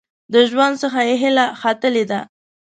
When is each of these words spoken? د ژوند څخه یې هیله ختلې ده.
د 0.33 0.35
ژوند 0.49 0.75
څخه 0.83 0.99
یې 1.07 1.15
هیله 1.23 1.45
ختلې 1.61 2.03
ده. 2.11 2.19